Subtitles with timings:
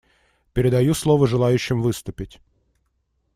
[0.53, 2.41] Передаю слово желающим выступить.